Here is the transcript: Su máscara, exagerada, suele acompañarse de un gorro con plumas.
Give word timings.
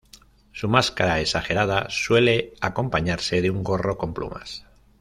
Su 0.51 0.67
máscara, 0.67 1.19
exagerada, 1.21 1.85
suele 1.91 2.53
acompañarse 2.59 3.39
de 3.39 3.51
un 3.51 3.63
gorro 3.63 3.99
con 3.99 4.15
plumas. 4.15 4.65